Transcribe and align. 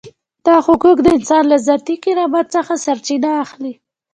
دا 0.45 0.55
حقوق 0.67 0.97
د 1.03 1.07
انسان 1.17 1.43
له 1.51 1.57
ذاتي 1.67 1.95
کرامت 2.03 2.45
څخه 2.55 2.73
سرچینه 2.85 3.29
اخلي. 3.43 3.73